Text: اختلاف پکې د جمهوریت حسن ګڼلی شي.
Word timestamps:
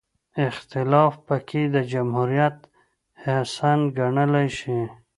اختلاف 0.49 1.13
پکې 1.27 1.63
د 1.73 1.75
جمهوریت 1.91 2.57
حسن 3.23 3.79
ګڼلی 3.97 4.47
شي. 4.59 4.79